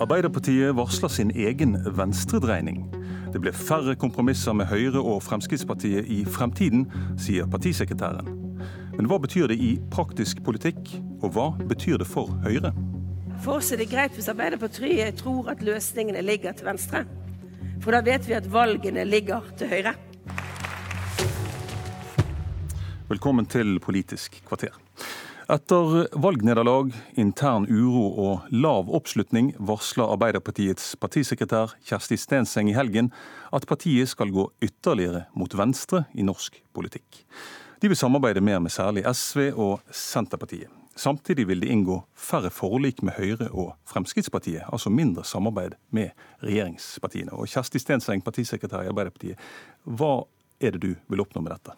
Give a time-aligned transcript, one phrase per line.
[0.00, 2.86] Arbeiderpartiet varsler sin egen venstredreining.
[3.32, 6.86] Det blir færre kompromisser med Høyre og Fremskrittspartiet i fremtiden,
[7.20, 8.30] sier partisekretæren.
[8.96, 10.80] Men hva betyr det i praktisk politikk,
[11.20, 12.72] og hva betyr det for Høyre?
[13.44, 17.04] For oss er det greit hvis Arbeiderpartiet tror at løsningene ligger til venstre.
[17.84, 19.94] For da vet vi at valgene ligger til høyre.
[23.12, 24.72] Velkommen til Politisk kvarter.
[25.50, 33.08] Etter valgnederlag, intern uro og lav oppslutning varsler Arbeiderpartiets partisekretær Kjersti Stenseng i helgen
[33.50, 37.24] at partiet skal gå ytterligere mot venstre i norsk politikk.
[37.82, 40.70] De vil samarbeide mer med særlig SV og Senterpartiet.
[40.94, 47.34] Samtidig vil de inngå færre forlik med Høyre og Fremskrittspartiet, altså mindre samarbeid med regjeringspartiene.
[47.34, 49.50] Og Kjersti Stenseng, partisekretær i Arbeiderpartiet,
[49.82, 50.20] hva
[50.62, 51.74] er det du vil oppnå med dette?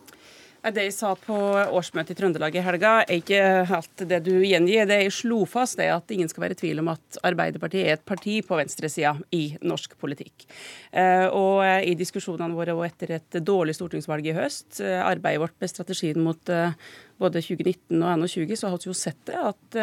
[0.62, 1.34] Det jeg sa på
[1.74, 4.84] årsmøtet i Trøndelag i helga, er ikke helt det du gjengir.
[4.86, 7.96] Det jeg slo fast, er at ingen skal være i tvil om at Arbeiderpartiet er
[7.96, 10.46] et parti på venstresida i norsk politikk.
[10.94, 15.58] Eh, og i diskusjonene våre og etter et dårlig stortingsvalg i høst, eh, arbeidet vårt
[15.58, 16.78] med strategien mot eh,
[17.18, 19.82] både 2019 og 2021, så har vi jo sett det at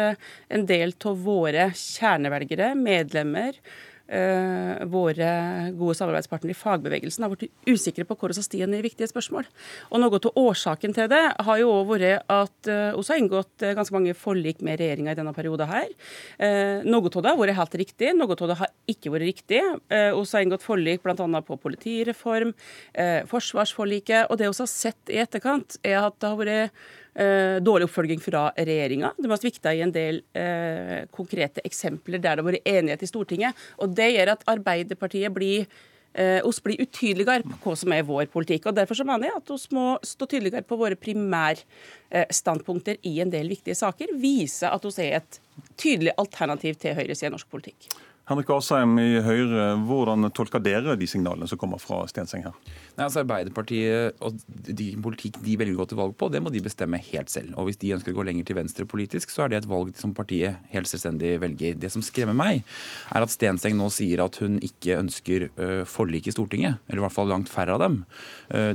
[0.56, 3.60] en del av våre kjernevelgere, medlemmer,
[4.10, 5.30] Uh, våre
[5.78, 9.46] gode samarbeidspartnere i fagbevegelsen har blitt usikre på hvor vi stien i viktige spørsmål.
[9.90, 13.74] Og Noe av årsaken til det har jo også vært at uh, har inngått uh,
[13.78, 15.70] ganske mange forlik med regjeringa i denne perioden.
[15.70, 15.88] her.
[16.40, 19.62] Uh, noe av det har vært helt riktig, noe av det har ikke vært riktig.
[19.92, 21.42] Uh, vi har inngått forlik bl.a.
[21.46, 22.52] på politireform,
[23.30, 24.30] forsvarsforliket.
[24.30, 26.88] og Det vi har sett i etterkant, er at det har vært eh,
[27.60, 29.12] dårlig oppfølging fra regjeringa.
[29.18, 33.10] De har svikta i en del eh, konkrete eksempler der det har vært enighet i
[33.10, 33.54] Stortinget.
[33.78, 35.66] og Det gjør at Arbeiderpartiet blir
[36.14, 38.66] eh, blir utydeligere på hva som er vår politikk.
[38.66, 43.30] og Derfor så mener jeg at vi må stå tydeligere på våre primærstandpunkter i en
[43.30, 44.06] del viktige saker.
[44.20, 45.40] Vise at vi er et
[45.76, 47.88] tydelig alternativ til høyresida i norsk politikk.
[48.30, 52.54] Henrik Asheim i Høyre, hvordan tolker dere de signalene som kommer fra Stenseng her?
[52.94, 56.52] Nei, altså Arbeiderpartiet og de politikk de velger å gå til valg på, det må
[56.54, 57.56] de bestemme helt selv.
[57.58, 59.90] Og Hvis de ønsker å gå lenger til venstre politisk, så er det et valg
[59.98, 61.74] som partiet helt selvstendig velger.
[61.82, 62.62] Det som skremmer meg,
[63.10, 65.48] er at Stenseng nå sier at hun ikke ønsker
[65.90, 66.78] forlik i Stortinget.
[66.86, 68.04] Eller i hvert fall langt færre av dem.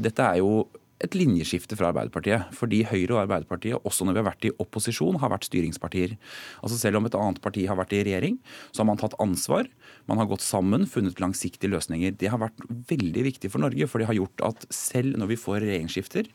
[0.03, 0.65] Dette er jo
[1.03, 2.51] et linjeskifte fra Arbeiderpartiet.
[2.55, 6.15] Fordi Høyre og Arbeiderpartiet, også når vi har vært i opposisjon, har vært styringspartier.
[6.63, 8.37] Altså Selv om et annet parti har vært i regjering,
[8.71, 9.67] så har man tatt ansvar.
[10.09, 12.15] Man har gått sammen, funnet langsiktige løsninger.
[12.15, 15.41] Det har vært veldig viktig for Norge, for det har gjort at selv når vi
[15.41, 16.31] får regjeringsskifter,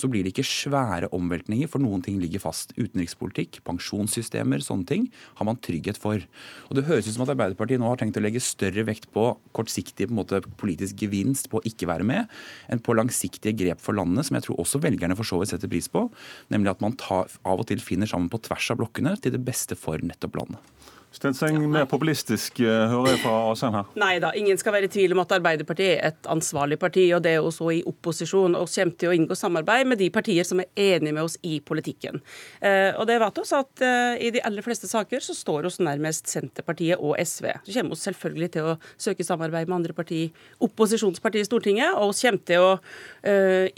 [0.00, 2.74] så blir det ikke svære omveltninger, for noen ting ligger fast.
[2.78, 5.06] Utenrikspolitikk, pensjonssystemer, sånne ting
[5.40, 6.22] har man trygghet for.
[6.68, 9.30] Og Det høres ut som at Arbeiderpartiet nå har tenkt å legge større vekt på
[9.56, 12.28] kortsiktig på en måte, politisk gevinst på å ikke være med,
[12.70, 15.70] enn på langsiktige grep for landet, som jeg tror også velgerne for så vidt setter
[15.70, 16.06] pris på.
[16.54, 19.42] Nemlig at man tar, av og til finner sammen på tvers av blokkene til det
[19.44, 20.94] beste for nettopp landet.
[21.08, 23.86] Stenseng, mer populistisk eh, hører jeg fra Asheim her.
[23.96, 27.22] Nei da, ingen skal være i tvil om at Arbeiderpartiet er et ansvarlig parti, og
[27.24, 28.56] det er også i opposisjon.
[28.58, 31.58] Og kommer til å inngå samarbeid med de partier som er enige med oss i
[31.64, 32.20] politikken.
[32.60, 35.80] Eh, og det vet oss at eh, i de aller fleste saker så står oss
[35.80, 37.48] nærmest Senterpartiet og SV.
[37.64, 40.26] Så kommer vi selvfølgelig til å søke samarbeid med andre parti,
[40.68, 42.72] opposisjonspartiet i Stortinget, og vi kommer til å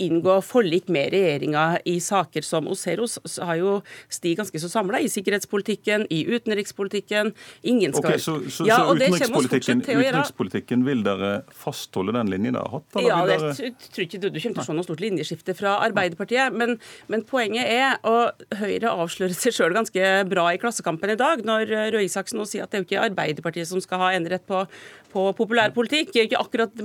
[0.00, 3.72] inngå forlik med regjeringa i saker som oss ser oss har jo
[4.12, 7.32] sti ganske så samla i sikkerhetspolitikken, i utenrikspolitikken utenrikspolitikken.
[7.62, 8.10] Ingen skal...
[8.10, 13.00] Okay, så, så, ja, så utenrikspolitikken, utenrikspolitikken, vil dere fastholde den linjen dere har hatt?
[13.04, 13.52] Ja, dere...
[13.90, 16.56] tror ikke du, du kommer til å se noe stort linjeskifte fra Arbeiderpartiet.
[16.56, 16.76] Men,
[17.12, 21.74] men, poenget er, og Høyre avslører seg sjøl ganske bra i Klassekampen i dag, når
[21.96, 24.64] Røe Isaksen nå sier at det er jo ikke Arbeiderpartiet som skal ha enerett på,
[25.10, 26.14] på populærpolitikk.
[26.24, 26.82] Ikke akkurat,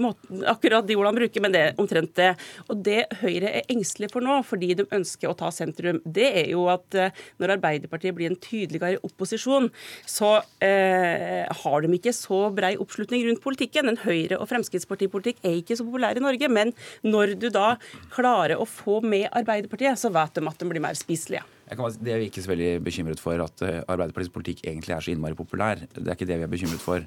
[0.52, 2.32] akkurat de ordene han bruker, men det er omtrent det.
[2.70, 6.52] Og det Høyre er engstelig for nå, fordi de ønsker å ta sentrum, det er
[6.54, 9.70] jo at eh, når Arbeiderpartiet blir en tydeligere opposisjon,
[10.10, 13.92] så eh, har de ikke så brei oppslutning rundt politikken.
[13.92, 16.52] En Høyre- og Fremskrittspartipolitikk er ikke så populær i Norge.
[16.52, 16.74] Men
[17.06, 17.76] når du da
[18.16, 21.46] klarer å få med Arbeiderpartiet, så vet de at de blir mer spiselige.
[21.66, 25.02] Kan, det er vi ikke så veldig bekymret for, at eh, Arbeiderpartiets politikk egentlig er
[25.02, 25.80] så innmari populær.
[25.96, 27.06] Det er ikke det vi er bekymret for.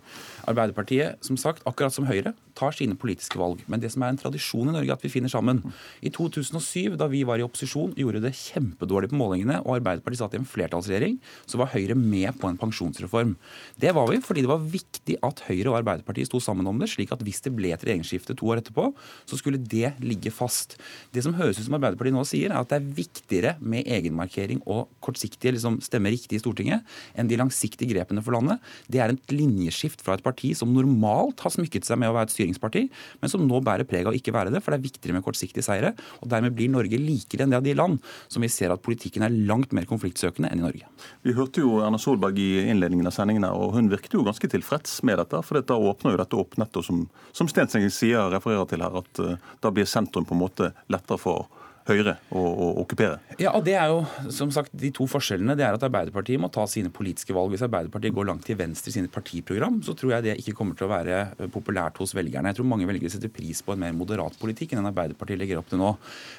[0.50, 3.62] Arbeiderpartiet, som sagt, akkurat som Høyre, tar sine politiske valg.
[3.70, 5.60] Men det som er en tradisjon i Norge, at vi finner sammen.
[6.02, 10.34] I 2007, da vi var i opposisjon, gjorde det kjempedårlig på målingene, og Arbeiderpartiet satt
[10.34, 13.36] i en flertallsregjering, så var Høyre med på en pensjonsreform.
[13.78, 16.90] Det var vi fordi det var viktig at Høyre og Arbeiderpartiet sto sammen om det,
[16.90, 18.90] slik at hvis det ble et regjeringsskifte to år etterpå,
[19.22, 20.80] så skulle det ligge fast.
[21.14, 24.47] Det som høres ut som Arbeiderpartiet nå sier, er at det er viktigere med egenmarkering
[24.48, 26.84] polarisering og kortsiktige liksom, stemme riktig i Stortinget
[27.16, 28.60] enn de langsiktige grepene for landet.
[28.88, 32.28] Det er et linjeskift fra et parti som normalt har smykket seg med å være
[32.28, 32.88] et styringsparti,
[33.20, 35.64] men som nå bærer preg av ikke være det, for det er viktigere med kortsiktige
[35.64, 35.94] seire.
[36.20, 37.98] og Dermed blir Norge likere enn det av de land
[38.28, 40.88] som vi ser at politikken er langt mer konfliktsøkende enn i Norge.
[41.22, 45.00] Vi hørte jo Erna Solberg i innledningen av sendingen, og hun virket jo ganske tilfreds
[45.06, 45.42] med dette.
[45.46, 47.04] For da åpner jo dette opp nettopp, som,
[47.36, 51.20] som Stenseng sier, refererer til her, at uh, da blir sentrum på en måte lettere
[51.20, 51.46] for
[51.88, 53.16] Høyre å, å, okkupere?
[53.40, 54.02] Ja, og det er jo
[54.34, 55.56] som sagt de to forskjellene.
[55.56, 57.54] Det er at Arbeiderpartiet må ta sine politiske valg.
[57.54, 60.76] Hvis Arbeiderpartiet går langt til venstre i sine partiprogram, så tror jeg det ikke kommer
[60.76, 62.52] til å være eh, populært hos velgerne.
[62.52, 65.70] Jeg tror mange velgere setter pris på en mer moderat politikk enn Arbeiderpartiet legger opp
[65.72, 65.94] til nå.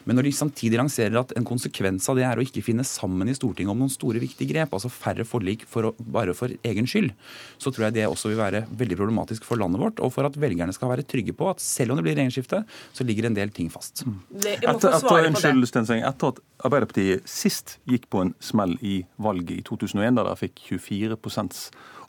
[0.05, 3.31] Men når de samtidig lanserer at en konsekvens av det er å ikke finne sammen
[3.31, 6.89] i Stortinget om noen store, viktige grep, altså færre forlik for å, bare for egen
[6.89, 7.09] skyld,
[7.57, 10.37] så tror jeg det også vil være veldig problematisk for landet vårt, og for at
[10.37, 12.61] velgerne skal være trygge på at selv om det blir regjeringsskifte,
[12.93, 14.05] så ligger en del ting fast.
[14.29, 16.03] Det, jeg må få svare på Unnskyld, Stenseng.
[16.03, 20.61] Etter at Arbeiderpartiet sist gikk på en smell i valget i 2001, da de fikk
[20.67, 21.17] 24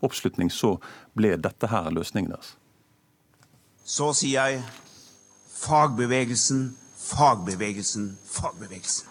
[0.00, 0.76] oppslutning, så
[1.14, 2.54] ble dette her løsningen deres.
[3.84, 4.62] Så sier jeg
[5.60, 9.08] fagbevegelsen, fagbevegelsen, fagbevegelsen.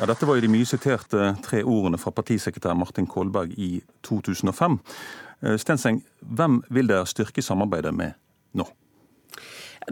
[0.00, 4.80] Ja, dette var jo de mye siterte tre ordene fra partisekretær Martin Kolberg i 2005.
[5.44, 8.16] Eh, Stenseng, hvem vil dere styrke samarbeidet med
[8.58, 8.66] nå?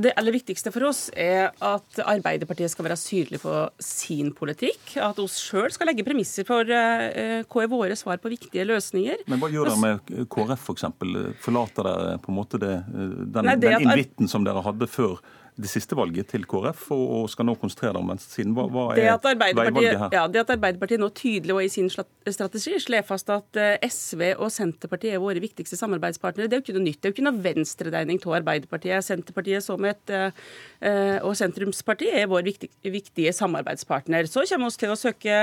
[0.00, 4.94] Det aller viktigste for oss er at Arbeiderpartiet skal være sydelig på sin politikk.
[5.02, 9.26] At oss sjøl skal legge premisser for uh, hva er våre svar på viktige løsninger.
[9.28, 10.88] Men hva gjør dere med KrF f.eks.?
[11.02, 14.88] For Forlater dere på en måte det, eh, den, Nei, den invitten som dere hadde
[14.90, 15.18] før
[15.62, 18.54] det siste valget til KrF, og skal nå konsentrere deg om venstresiden.
[18.56, 20.14] Hva, hva er veivalget her?
[20.14, 24.32] Ja, det at Arbeiderpartiet nå tydelig og i sin strategi slår fast at eh, SV
[24.34, 27.00] og Senterpartiet er våre viktigste samarbeidspartnere, det er jo ikke noe nytt.
[27.00, 29.06] Det er jo ikke noe venstredreining av Arbeiderpartiet.
[29.06, 30.30] Senterpartiet som et uh,
[31.22, 34.26] og sentrumspartiet er vår viktige, viktige samarbeidspartner.
[34.30, 35.38] Så kommer vi til å søke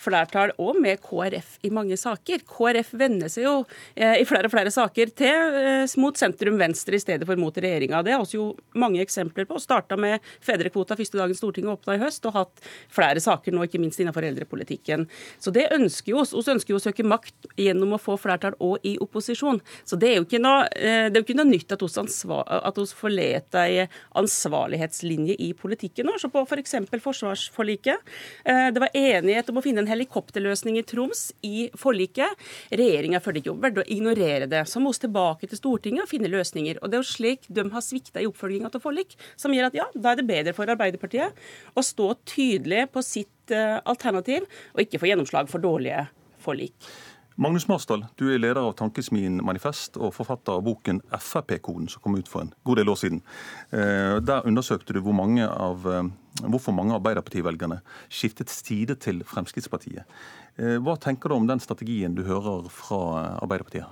[0.00, 2.44] flertall òg med KrF i mange saker.
[2.48, 3.54] KrF vender seg jo
[3.96, 8.02] i flere og flere saker til mot sentrum-venstre i stedet for mot regjeringa.
[8.04, 8.48] Det er også jo
[8.78, 9.72] mange eksempler på på.
[9.72, 12.62] Starta med fedrekvota første dagen Stortinget åpna i høst, og hatt
[12.92, 15.06] flere saker nå, ikke minst innenfor eldrepolitikken.
[15.40, 16.32] Så det ønsker jo oss.
[16.34, 19.60] Vi ønsker jo å søke makt gjennom å få flertall òg i opposisjon.
[19.84, 23.88] Så det er jo ikke noe, eh, jo ikke noe nytt at vi forlater ei
[24.14, 26.18] ansvarlighetslinje i politikken nå.
[26.18, 26.74] Så på f.eks.
[26.92, 28.02] For forsvarsforliket.
[28.44, 32.36] Eh, det var enighet om å finne en helikopterløsning i Troms i forliket.
[32.70, 34.64] Regjeringa følger ikke opp, velger å ignorere det.
[34.68, 36.78] Så må vi tilbake til Stortinget og finne løsninger.
[36.82, 39.78] Og Det er jo slik de har svikta i oppfølginga av forlik som gjør at
[39.78, 41.38] ja, da er det bedre for Arbeiderpartiet
[41.74, 46.06] å stå tydelig på sitt uh, alternativ, og ikke få gjennomslag for dårlige
[46.42, 46.92] forlik.
[47.40, 52.18] Magnus Marsdal, du er leder av Tankesmien Manifest og forfatter av boken Frp-koden, som kom
[52.18, 53.22] ut for en god del år siden.
[53.72, 56.10] Eh, der undersøkte du hvor mange av, eh,
[56.44, 57.80] hvorfor mange Arbeiderpartivelgerne
[58.12, 60.04] skiftet side til Fremskrittspartiet.
[60.84, 63.88] Hva tenker du om den strategien du hører fra Arbeiderpartiet?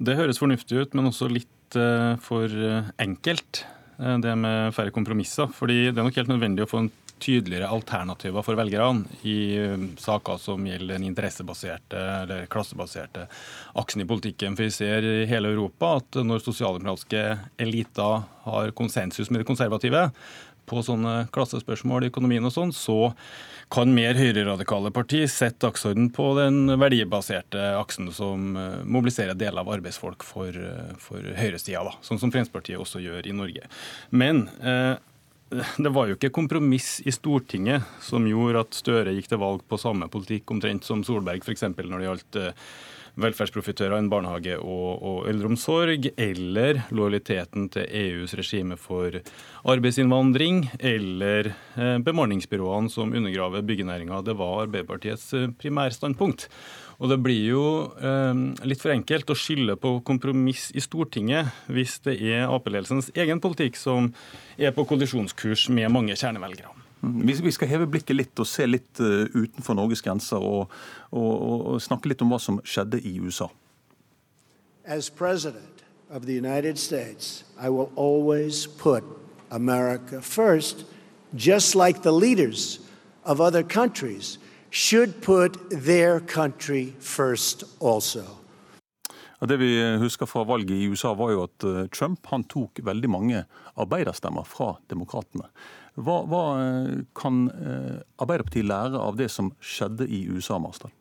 [0.00, 1.76] Det høres fornuftig ut, men også litt
[2.24, 2.48] for
[2.96, 3.66] enkelt.
[3.98, 5.46] Eh, det med færre kompromisser.
[5.52, 9.86] fordi Det er nok helt nødvendig å få en tydeligere alternativer for velgerne i eh,
[9.98, 13.26] saker som gjelder den interessebaserte eller klassebaserte
[13.74, 14.56] aksen i politikken.
[14.56, 17.24] For Vi ser i hele Europa at når sosialdemokratiske
[17.58, 20.10] eliter har konsensus med de konservative
[20.68, 23.12] på sånne klassespørsmål i økonomien og sånn, så
[23.72, 29.74] kan mer høyreradikale parti sette dagsorden på den verdibaserte aksen som eh, mobiliserer deler av
[29.76, 33.68] arbeidsfolk for, eh, for høyresida, sånn som Fremskrittspartiet også gjør i Norge.
[34.10, 34.96] Men eh,
[35.50, 39.80] det var jo ikke kompromiss i Stortinget som gjorde at Støre gikk til valg på
[39.80, 41.64] samme politikk omtrent som Solberg f.eks.
[41.78, 42.70] når det gjaldt eh,
[43.18, 49.18] velferdsprofitører innen barnehage og, og, eldreomsorg, eller lojaliteten til EUs regime for
[49.68, 54.22] arbeidsinnvandring, eller eh, bemanningsbyråene som undergraver byggenæringa.
[54.26, 56.48] Det var Arbeiderpartiets eh, primærstandpunkt.
[56.98, 57.66] Og det blir jo
[57.98, 63.42] eh, litt for enkelt å skylde på kompromiss i Stortinget hvis det er Ap-ledelsens egen
[63.42, 64.12] politikk som
[64.58, 66.77] er på kollisjonskurs med mange kjernevelgere.
[67.00, 70.72] Vi skal heve blikket litt og se litt eh, utenfor Norges grenser og,
[71.12, 71.32] og,
[71.74, 73.46] og snakke litt om hva som skjedde i USA.
[74.84, 79.04] As president of the United States, I will always put
[79.50, 80.84] America first,
[81.36, 82.80] just like the leaders
[83.24, 84.38] of other countries
[84.70, 88.24] should put their country first also.
[89.40, 93.10] Det vi husker fra valget i USA, var jo at eh, Trump han tok veldig
[93.10, 93.44] mange
[93.78, 95.46] arbeiderstemmer fra demokratene.
[95.98, 96.42] Hva, hva,
[97.18, 100.92] kan eh, Arbeiderpartiet lære av det som skjedde i USA, Marsdal?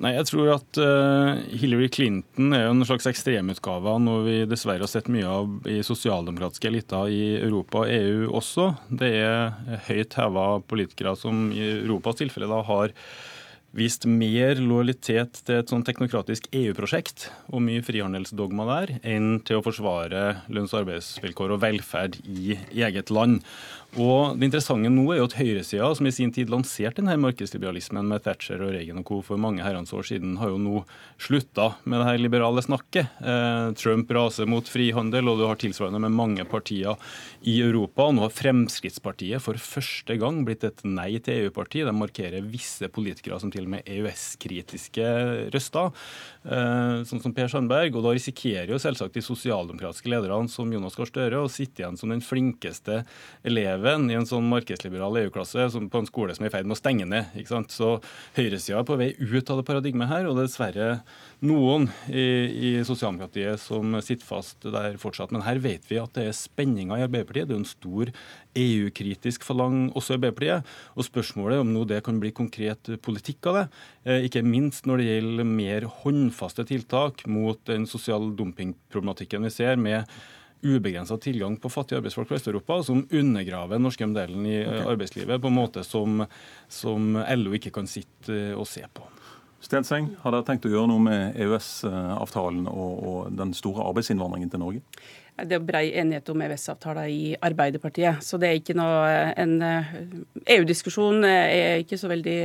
[0.00, 4.36] Nei, jeg tror at uh, Hillary Clinton er jo en slags ekstremutgave av noe vi
[4.48, 8.70] dessverre har sett mye av i sosialdemokratiske eliter i Europa og EU også.
[8.88, 12.94] Det er høyt heva politikere som i Europas tilfelle da har
[13.76, 19.64] vist mer lojalitet til et sånn teknokratisk EU-prosjekt og mye frihandelsdogma der, enn til å
[19.64, 23.44] forsvare lønns- og arbeidsvilkår og velferd i eget land.
[23.98, 28.06] Og Det interessante nå er jo at høyresida, som i sin tid lanserte denne markedsliberalismen
[28.06, 29.20] med Thatcher og Reagan og co.
[29.20, 30.84] for mange herrens år siden, har jo nå
[31.18, 33.10] slutta med det her liberale snakket.
[33.18, 36.94] Eh, Trump raser mot frihandel, og du har tilsvarende med mange partier
[37.42, 38.06] i Europa.
[38.06, 41.82] Og nå har Fremskrittspartiet for første gang blitt et nei til EU-parti.
[41.82, 45.06] De markerer visse politikere som til og med EØS-kritiske
[45.52, 45.92] røster,
[46.44, 47.94] eh, sånn som Per Sandberg.
[47.96, 51.98] Og da risikerer jo selvsagt de sosialdemokratiske lederne som Jonas Gahr Støre å sitte igjen
[51.98, 53.04] som den flinkeste
[53.44, 56.80] eleven i en sånn markedsliberal EU-klasse på en skole som er i ferd med å
[56.80, 57.26] stenge ned.
[57.36, 57.70] ikke sant?
[57.70, 58.00] Så
[58.36, 60.90] høyresida er på vei ut av det paradigmet her, og det er dessverre
[61.40, 62.24] noen i,
[62.70, 65.32] i sosialdemokratiet som sitter fast der fortsatt.
[65.32, 67.48] Men her vet vi at det er spenninger i Arbeiderpartiet.
[67.48, 68.12] Det er jo en stor
[68.60, 70.74] EU-kritisk falang også i Arbeiderpartiet.
[70.96, 73.64] Og spørsmålet om nå det kan bli konkret politikk av det.
[74.06, 79.80] Eh, ikke minst når det gjelder mer håndfaste tiltak mot den sosiale dumpingproblematikken vi ser
[79.80, 80.08] med
[80.62, 84.82] ubegrensa tilgang på fattige arbeidsfolk fra Øst-Europa, som undergraver den norske modellen i okay.
[84.92, 86.26] arbeidslivet på en måte som,
[86.68, 89.06] som LO ikke kan sitte eh, og se på.
[89.60, 94.62] Stenseng, har dere tenkt å gjøre noe med EØS-avtalen og, og, den store arbeidsinnvandringen til
[94.62, 94.80] Norge?
[95.36, 101.24] Det er brei enighet om EØS-avtalen i Arbeiderpartiet, så det er ikke noe En EU-diskusjon
[101.28, 102.40] eh, e er ikke så veldig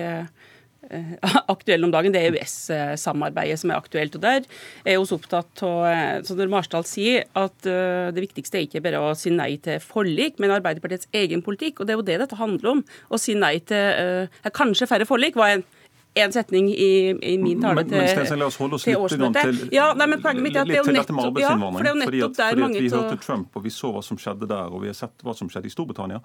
[0.92, 1.14] Eh,
[1.56, 4.18] aktuell om dagen, det er EØS-samarbeidet som er aktuelt.
[4.18, 4.44] og Der
[4.86, 5.86] er vi opptatt av
[6.26, 9.56] som så når Marsdal sier at eh, det viktigste er ikke bare å si nei
[9.64, 11.80] til forlik, men Arbeiderpartiets egen politikk.
[11.80, 12.84] og Det er jo det dette handler om.
[13.10, 15.66] Å si nei til kanskje færre forlik var en
[16.16, 19.66] én setning i, i, min tale til, men, men la oss holde oss til årsmøtet.
[19.76, 21.96] Ja, nei, men poenget mitt er at det er jo nettopp, ja, for det er
[21.96, 24.86] jo nettopp der mange Vi hørte Trump, og vi så hva som skjedde der, og
[24.86, 26.22] vi har sett hva som skjedde i Storbritannia.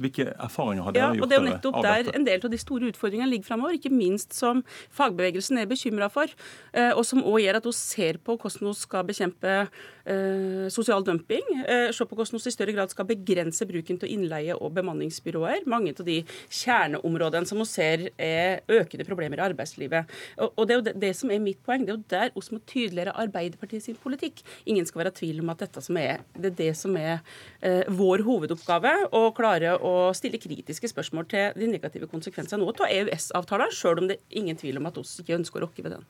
[0.00, 2.52] Hvilke erfaringer har dere ja, gjort og Det er jo nettopp der en del av
[2.52, 4.60] de store utfordringene ligger framover, ikke minst som
[4.96, 6.28] fagbevegelsen er bekymra for,
[6.72, 11.04] eh, og som òg gjør at hun ser på hvordan hun skal bekjempe eh, sosial
[11.06, 14.74] dumping, eh, se på hvordan vi i større grad skal begrense bruken til innleie og
[14.76, 15.66] bemanningsbyråer.
[15.70, 20.10] Mange av de kjerneområdene som vi ser er økende problemer problemer i arbeidslivet.
[20.38, 21.86] Og, Det er jo det, det, som er mitt poeng.
[21.86, 24.42] Det er jo der vi må tydeligere Arbeiderpartiet sin politikk.
[24.66, 27.20] Ingen skal være i tvil om at dette som er, det er det som er
[27.62, 28.92] eh, vår hovedoppgave.
[29.12, 34.08] Å klare å stille kritiske spørsmål til de negative konsekvensene nå av EØS-avtalen, sjøl om
[34.08, 36.08] det er ingen tvil om at vi ikke ønsker å rokke ved den.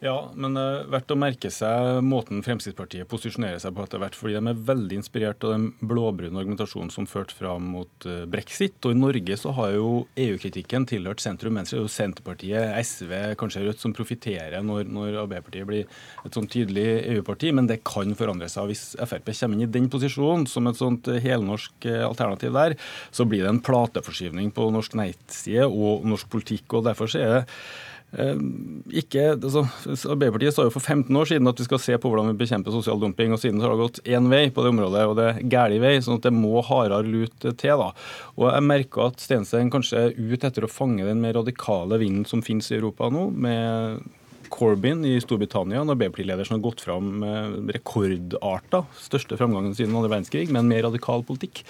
[0.00, 4.14] Ja, men det uh, verdt å merke seg måten Fremskrittspartiet posisjonerer seg på etter hvert.
[4.16, 8.78] fordi de er veldig inspirert av den blåbrune argumentasjonen som førte fram mot uh, brexit.
[8.88, 11.76] Og i Norge så har jo EU-kritikken tilhørt sentrum-venstre.
[11.76, 15.84] Det er jo Senterpartiet, SV, kanskje Rødt som profitterer når, når Arbeiderpartiet blir
[16.24, 16.86] et sånn tydelig
[17.18, 17.52] EU-parti.
[17.52, 18.72] Men det kan forandre seg.
[18.72, 22.78] Hvis Frp kommer inn i den posisjonen som et sånt helnorsk uh, alternativ der,
[23.12, 26.70] så blir det en plateforskyvning på norsk nei-side og norsk politikk.
[26.72, 29.62] og derfor så er det Eh, ikke, altså,
[30.10, 32.74] Arbeiderpartiet sa jo for 15 år siden at vi skal se på hvordan vi bekjemper
[32.74, 35.42] sosial dumping, og siden har det gått én vei på det området, og det er
[35.52, 37.84] gæli vei, sånn at det må hardere lut til.
[37.84, 37.92] da.
[38.34, 42.26] Og Jeg merker at Stenstein kanskje er ute etter å fange den mer radikale vinden
[42.26, 44.02] som finnes i Europa nå, med
[44.50, 50.10] Corbyn i Storbritannia, en Arbeiderpartileder som har gått fram med rekordarta, største framgangen siden andre
[50.12, 51.62] verdenskrig, med en mer radikal politikk.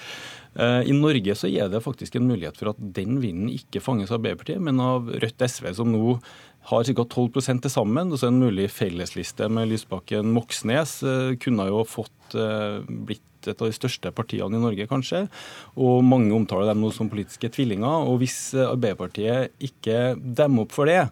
[0.58, 4.10] Eh, I Norge så er det faktisk en mulighet for at den vinden ikke fanges
[4.10, 6.16] av Arbeiderpartiet, men av Rødt SV, som nå
[6.70, 7.04] har ca.
[7.04, 8.12] 12% til sammen.
[8.12, 13.56] Og Så en mulig fellesliste med Lysbakken Moxnes eh, kunne jo fått eh, blitt et
[13.56, 15.24] av de største partiene i Norge, kanskje.
[15.80, 18.08] Og mange omtaler dem nå som politiske tvillinger.
[18.10, 21.06] Og hvis Arbeiderpartiet ikke demmer opp for det,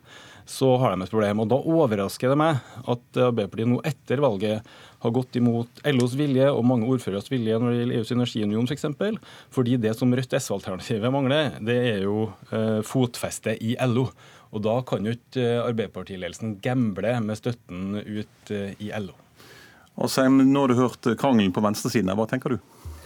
[0.49, 1.43] så har de et problem.
[1.45, 6.49] Og da overrasker det meg at Arbeiderpartiet nå etter valget har gått imot LOs vilje
[6.51, 8.71] og mange ordføreres vilje når det gjelder EUs energiunion f.eks.
[8.71, 9.21] For eksempel.
[9.55, 14.09] Fordi det som Rødt-SV-alternativet mangler, det er jo eh, fotfeste i LO.
[14.49, 19.15] Og da kan jo ikke eh, Arbeiderpartiledelsen gamble med støtten ut eh, i LO.
[19.99, 22.15] Og Seim, nå har du hørt krangelen på venstresiden.
[22.17, 22.61] Hva tenker du?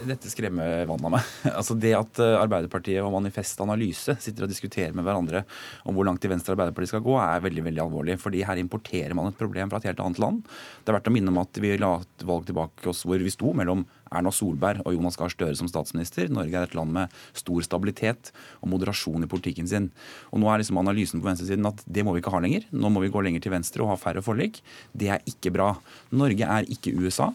[0.07, 1.31] Dette skremmer vannet av meg.
[1.57, 5.43] Altså Det at eh, Arbeiderpartiet og Manifest Analyse sitter og diskuterer med hverandre
[5.87, 8.17] om hvor langt til venstre Arbeiderpartiet skal gå, er veldig veldig alvorlig.
[8.21, 10.41] fordi her importerer man et problem fra et helt annet land.
[10.83, 13.33] Det er verdt å minne om at vi la et valg tilbake oss hvor vi
[13.33, 16.29] sto mellom Erna Solberg og Jonas Gahr Støre som statsminister.
[16.31, 19.89] Norge er et land med stor stabilitet og moderasjon i politikken sin.
[20.31, 22.67] Og nå er liksom analysen på venstresiden at det må vi ikke ha lenger.
[22.71, 24.61] Nå må vi gå lenger til venstre og ha færre forlik.
[24.93, 25.73] Det er ikke bra.
[26.13, 27.31] Norge er ikke USA.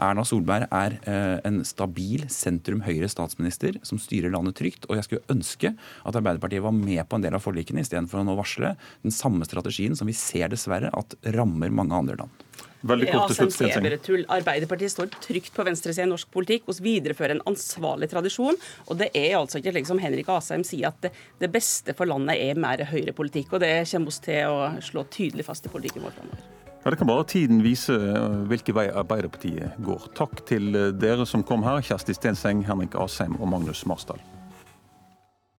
[0.00, 4.86] Erna Solberg er eh, en stabil sentrum-høyre statsminister som styrer landet trygt.
[4.88, 8.26] Og jeg skulle ønske at Arbeiderpartiet var med på en del av forlikene, istedenfor å
[8.26, 12.46] nå varsle den samme strategien som vi ser dessverre at rammer mange andre land.
[12.80, 14.22] Veldig kort til slutt.
[14.32, 16.70] Arbeiderpartiet står trygt på venstresiden i norsk politikk.
[16.70, 18.56] Vi viderefører en ansvarlig tradisjon.
[18.88, 22.08] Og det er altså ikke slik som Henrik Asheim sier, at det, det beste for
[22.08, 23.52] landet er mer høyrepolitikk.
[23.52, 26.59] Og det kommer vi til å slå tydelig fast i politikken vår framover.
[26.84, 30.06] Ja, Det kan bare tiden vise eh, hvilken vei Arbeiderpartiet går.
[30.16, 34.22] Takk til eh, dere som kom her, Kjersti Stenseng, Henrik Asheim og Magnus Marsdal.